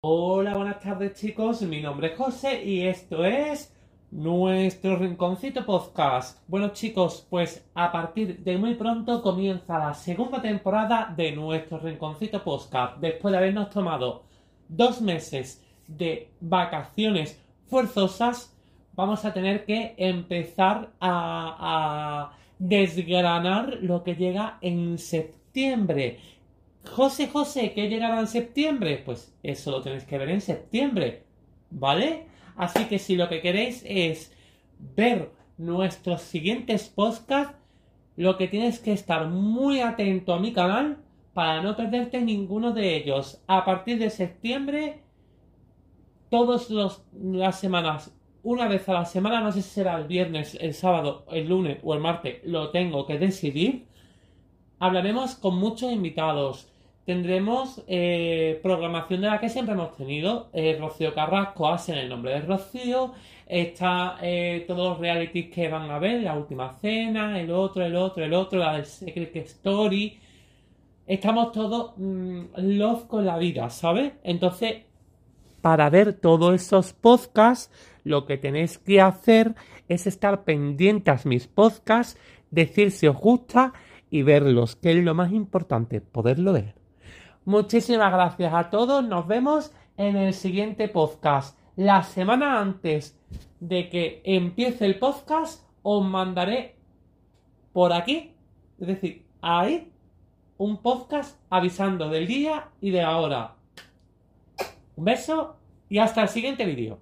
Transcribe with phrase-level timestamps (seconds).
[0.00, 3.74] Hola, buenas tardes chicos, mi nombre es José y esto es
[4.12, 6.38] nuestro Rinconcito Podcast.
[6.46, 12.44] Bueno chicos, pues a partir de muy pronto comienza la segunda temporada de nuestro Rinconcito
[12.44, 12.98] Podcast.
[12.98, 14.22] Después de habernos tomado
[14.68, 18.56] dos meses de vacaciones forzosas,
[18.92, 26.20] vamos a tener que empezar a, a desgranar lo que llega en septiembre.
[26.92, 29.02] José, José, ¿qué llegará en septiembre?
[29.04, 31.24] Pues eso lo tenéis que ver en septiembre,
[31.70, 32.26] ¿vale?
[32.56, 34.34] Así que si lo que queréis es
[34.96, 37.56] ver nuestros siguientes podcasts,
[38.16, 40.98] lo que tienes que estar muy atento a mi canal
[41.34, 43.42] para no perderte ninguno de ellos.
[43.46, 45.02] A partir de septiembre,
[46.30, 46.68] todas
[47.12, 51.26] las semanas, una vez a la semana, no sé si será el viernes, el sábado,
[51.30, 53.86] el lunes o el martes, lo tengo que decidir.
[54.80, 56.72] Hablaremos con muchos invitados.
[57.08, 60.50] Tendremos eh, programación de la que siempre hemos tenido.
[60.52, 63.12] Eh, Rocío Carrasco hace en el nombre de Rocío.
[63.46, 67.96] Está eh, todos los realities que van a ver, la última cena, el otro, el
[67.96, 70.18] otro, el otro, la del Secret Story.
[71.06, 74.12] Estamos todos mmm, love con la vida, ¿sabes?
[74.22, 74.82] Entonces,
[75.62, 77.72] para ver todos esos podcasts,
[78.04, 79.54] lo que tenéis que hacer
[79.88, 83.72] es estar pendientes a mis podcasts, decir si os gusta
[84.10, 86.78] y verlos, que es lo más importante, poderlo ver.
[87.48, 91.58] Muchísimas gracias a todos, nos vemos en el siguiente podcast.
[91.76, 93.18] La semana antes
[93.58, 96.76] de que empiece el podcast, os mandaré
[97.72, 98.34] por aquí,
[98.78, 99.90] es decir, ahí,
[100.58, 103.54] un podcast avisando del día y de la hora.
[104.96, 105.56] Un beso
[105.88, 106.98] y hasta el siguiente vídeo.